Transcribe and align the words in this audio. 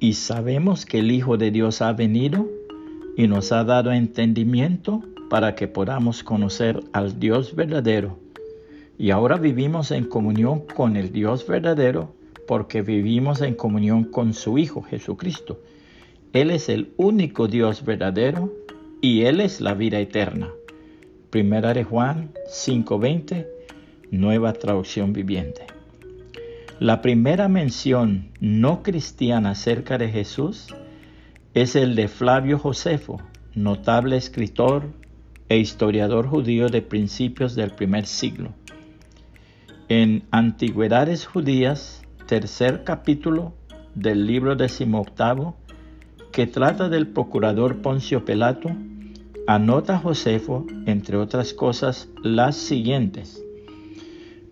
y 0.00 0.14
sabemos 0.14 0.86
que 0.86 1.00
el 1.00 1.10
Hijo 1.10 1.36
de 1.36 1.50
Dios 1.50 1.82
ha 1.82 1.92
venido 1.92 2.48
y 3.16 3.28
nos 3.28 3.52
ha 3.52 3.64
dado 3.64 3.92
entendimiento 3.92 5.02
para 5.28 5.54
que 5.54 5.68
podamos 5.68 6.24
conocer 6.24 6.82
al 6.92 7.20
Dios 7.20 7.54
verdadero. 7.54 8.18
Y 8.98 9.10
ahora 9.10 9.36
vivimos 9.36 9.90
en 9.90 10.06
comunión 10.06 10.60
con 10.74 10.96
el 10.96 11.12
Dios 11.12 11.46
verdadero 11.46 12.14
porque 12.48 12.80
vivimos 12.80 13.42
en 13.42 13.54
comunión 13.54 14.04
con 14.04 14.32
su 14.32 14.56
Hijo 14.58 14.82
Jesucristo. 14.82 15.60
Él 16.32 16.50
es 16.50 16.70
el 16.70 16.92
único 16.96 17.46
Dios 17.46 17.84
verdadero 17.84 18.52
y 19.02 19.22
Él 19.22 19.40
es 19.40 19.60
la 19.60 19.74
vida 19.74 20.00
eterna. 20.00 20.48
Primera 21.28 21.74
de 21.74 21.84
Juan 21.84 22.30
5:20, 22.48 23.46
nueva 24.10 24.54
traducción 24.54 25.12
viviente. 25.12 25.79
La 26.80 27.02
primera 27.02 27.46
mención 27.48 28.30
no 28.40 28.82
cristiana 28.82 29.50
acerca 29.50 29.98
de 29.98 30.08
Jesús 30.08 30.68
es 31.52 31.76
el 31.76 31.94
de 31.94 32.08
Flavio 32.08 32.58
Josefo, 32.58 33.20
notable 33.54 34.16
escritor 34.16 34.88
e 35.50 35.58
historiador 35.58 36.26
judío 36.26 36.70
de 36.70 36.80
principios 36.80 37.54
del 37.54 37.72
primer 37.72 38.06
siglo. 38.06 38.54
En 39.90 40.22
Antigüedades 40.30 41.26
Judías, 41.26 42.00
tercer 42.26 42.82
capítulo 42.82 43.52
del 43.94 44.26
libro 44.26 44.56
decimoctavo, 44.56 45.58
que 46.32 46.46
trata 46.46 46.88
del 46.88 47.08
procurador 47.08 47.82
Poncio 47.82 48.24
Pelato, 48.24 48.70
anota 49.46 49.98
Josefo, 49.98 50.66
entre 50.86 51.18
otras 51.18 51.52
cosas, 51.52 52.08
las 52.22 52.56
siguientes. 52.56 53.44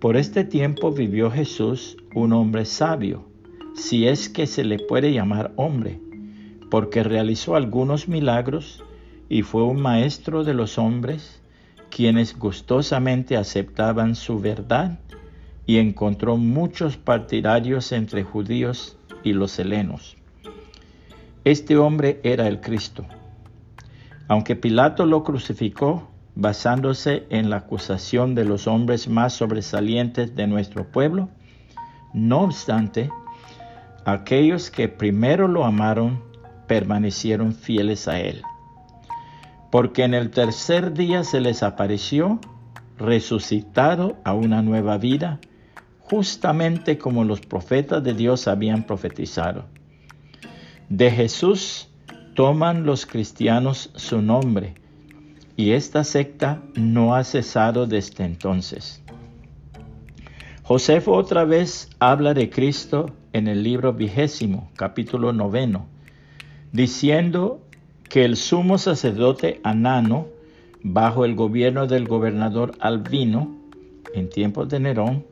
Por 0.00 0.16
este 0.16 0.44
tiempo 0.44 0.90
vivió 0.90 1.30
Jesús, 1.30 1.98
un 2.14 2.32
hombre 2.32 2.64
sabio, 2.64 3.26
si 3.74 4.06
es 4.06 4.28
que 4.28 4.46
se 4.46 4.64
le 4.64 4.78
puede 4.78 5.12
llamar 5.12 5.52
hombre, 5.56 6.00
porque 6.70 7.02
realizó 7.02 7.56
algunos 7.56 8.08
milagros 8.08 8.82
y 9.28 9.42
fue 9.42 9.64
un 9.64 9.80
maestro 9.80 10.44
de 10.44 10.54
los 10.54 10.78
hombres, 10.78 11.40
quienes 11.90 12.38
gustosamente 12.38 13.36
aceptaban 13.36 14.14
su 14.14 14.40
verdad 14.40 14.98
y 15.66 15.78
encontró 15.78 16.36
muchos 16.36 16.96
partidarios 16.96 17.92
entre 17.92 18.22
judíos 18.22 18.96
y 19.22 19.32
los 19.32 19.58
helenos. 19.58 20.16
Este 21.44 21.76
hombre 21.76 22.20
era 22.22 22.48
el 22.48 22.60
Cristo. 22.60 23.04
Aunque 24.28 24.56
Pilato 24.56 25.04
lo 25.04 25.24
crucificó 25.24 26.08
basándose 26.34 27.26
en 27.30 27.50
la 27.50 27.56
acusación 27.56 28.34
de 28.34 28.44
los 28.44 28.66
hombres 28.66 29.08
más 29.08 29.34
sobresalientes 29.34 30.34
de 30.34 30.46
nuestro 30.46 30.90
pueblo, 30.90 31.28
no 32.14 32.42
obstante, 32.42 33.10
aquellos 34.06 34.70
que 34.70 34.88
primero 34.88 35.48
lo 35.48 35.64
amaron 35.64 36.22
permanecieron 36.66 37.52
fieles 37.52 38.08
a 38.08 38.20
él. 38.20 38.42
Porque 39.70 40.04
en 40.04 40.14
el 40.14 40.30
tercer 40.30 40.94
día 40.94 41.24
se 41.24 41.40
les 41.40 41.62
apareció 41.62 42.38
resucitado 42.96 44.16
a 44.24 44.32
una 44.32 44.62
nueva 44.62 44.96
vida, 44.96 45.40
justamente 45.98 46.98
como 46.98 47.24
los 47.24 47.40
profetas 47.40 48.02
de 48.04 48.14
Dios 48.14 48.46
habían 48.46 48.84
profetizado. 48.84 49.66
De 50.88 51.10
Jesús 51.10 51.88
toman 52.34 52.84
los 52.86 53.06
cristianos 53.06 53.90
su 53.96 54.22
nombre 54.22 54.74
y 55.56 55.72
esta 55.72 56.04
secta 56.04 56.62
no 56.74 57.14
ha 57.14 57.24
cesado 57.24 57.86
desde 57.86 58.24
entonces. 58.24 59.03
Josefo 60.66 61.12
otra 61.12 61.44
vez 61.44 61.90
habla 61.98 62.32
de 62.32 62.48
Cristo 62.48 63.10
en 63.34 63.48
el 63.48 63.62
libro 63.62 63.92
vigésimo, 63.92 64.70
capítulo 64.76 65.34
noveno, 65.34 65.84
diciendo 66.72 67.60
que 68.08 68.24
el 68.24 68.36
sumo 68.36 68.78
sacerdote 68.78 69.60
Anano, 69.62 70.26
bajo 70.82 71.26
el 71.26 71.34
gobierno 71.34 71.86
del 71.86 72.08
gobernador 72.08 72.72
Albino, 72.80 73.54
en 74.14 74.30
tiempos 74.30 74.70
de 74.70 74.80
Nerón, 74.80 75.26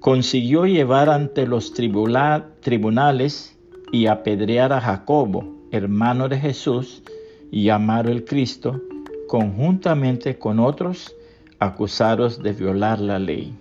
consiguió 0.00 0.64
llevar 0.64 1.10
ante 1.10 1.46
los 1.46 1.74
tribunales 1.74 3.58
y 3.92 4.06
apedrear 4.06 4.72
a 4.72 4.80
Jacobo, 4.80 5.44
hermano 5.72 6.30
de 6.30 6.40
Jesús, 6.40 7.02
y 7.50 7.64
llamado 7.64 8.10
el 8.10 8.24
Cristo, 8.24 8.80
conjuntamente 9.28 10.38
con 10.38 10.58
otros 10.58 11.14
acusados 11.58 12.42
de 12.42 12.54
violar 12.54 12.98
la 12.98 13.18
ley. 13.18 13.54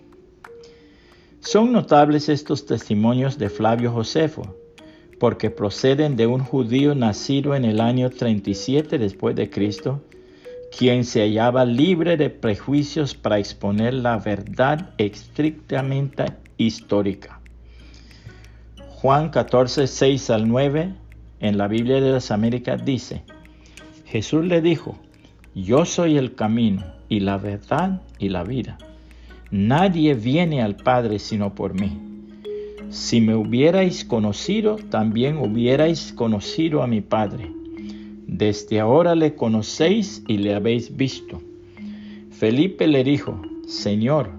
Son 1.45 1.73
notables 1.73 2.29
estos 2.29 2.65
testimonios 2.65 3.37
de 3.37 3.49
Flavio 3.49 3.91
Josefo, 3.91 4.55
porque 5.19 5.49
proceden 5.49 6.15
de 6.15 6.25
un 6.25 6.39
judío 6.39 6.95
nacido 6.95 7.53
en 7.53 7.65
el 7.65 7.81
año 7.81 8.09
37 8.09 8.97
después 8.97 9.35
de 9.35 9.49
Cristo, 9.49 10.01
quien 10.75 11.03
se 11.03 11.19
hallaba 11.19 11.65
libre 11.65 12.15
de 12.15 12.29
prejuicios 12.29 13.13
para 13.13 13.39
exponer 13.39 13.93
la 13.93 14.17
verdad 14.19 14.91
estrictamente 14.97 16.27
histórica. 16.55 17.41
Juan 19.01 19.29
14, 19.29 19.85
6 19.85 20.29
al 20.29 20.47
9 20.47 20.93
en 21.41 21.57
la 21.57 21.67
Biblia 21.67 21.99
de 21.99 22.13
las 22.13 22.31
Américas 22.31 22.85
dice, 22.85 23.23
Jesús 24.05 24.45
le 24.45 24.61
dijo, 24.61 24.97
yo 25.53 25.83
soy 25.83 26.17
el 26.17 26.35
camino 26.35 26.85
y 27.09 27.19
la 27.19 27.37
verdad 27.37 28.01
y 28.17 28.29
la 28.29 28.45
vida. 28.45 28.77
Nadie 29.55 30.15
viene 30.15 30.63
al 30.63 30.77
Padre 30.77 31.19
sino 31.19 31.53
por 31.53 31.79
mí. 31.79 31.95
Si 32.89 33.21
me 33.21 33.35
hubierais 33.35 34.03
conocido, 34.03 34.77
también 34.77 35.37
hubierais 35.37 36.11
conocido 36.11 36.81
a 36.81 36.87
mi 36.87 37.01
Padre. 37.01 37.51
Desde 38.25 38.79
ahora 38.79 39.13
le 39.13 39.35
conocéis 39.35 40.23
y 40.27 40.39
le 40.39 40.55
habéis 40.55 40.97
visto. 40.97 41.39
Felipe 42.31 42.87
le 42.87 43.03
dijo, 43.03 43.43
Señor, 43.67 44.31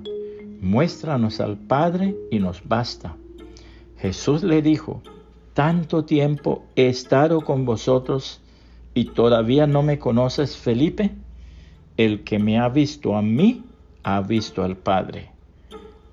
muéstranos 0.60 1.38
al 1.38 1.58
Padre 1.58 2.16
y 2.32 2.40
nos 2.40 2.66
basta. 2.66 3.14
Jesús 3.98 4.42
le 4.42 4.62
dijo, 4.62 5.00
tanto 5.52 6.04
tiempo 6.04 6.64
he 6.74 6.88
estado 6.88 7.42
con 7.42 7.64
vosotros 7.64 8.40
y 8.94 9.04
todavía 9.04 9.68
no 9.68 9.84
me 9.84 10.00
conoces, 10.00 10.56
Felipe. 10.56 11.12
El 11.96 12.24
que 12.24 12.40
me 12.40 12.58
ha 12.58 12.68
visto 12.68 13.16
a 13.16 13.22
mí, 13.22 13.62
ha 14.04 14.20
visto 14.20 14.62
al 14.62 14.76
Padre. 14.76 15.30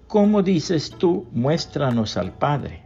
¿Cómo 0.08 0.42
dices 0.42 0.90
tú, 0.90 1.28
muéstranos 1.32 2.18
al 2.18 2.32
Padre? 2.32 2.84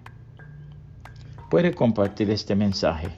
Puede 1.50 1.74
compartir 1.74 2.30
este 2.30 2.56
mensaje 2.56 3.10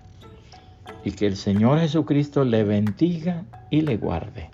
y 1.04 1.12
que 1.12 1.26
el 1.28 1.36
Señor 1.36 1.80
Jesucristo 1.80 2.44
le 2.44 2.64
bendiga 2.64 3.46
y 3.70 3.82
le 3.82 3.98
guarde. 3.98 4.50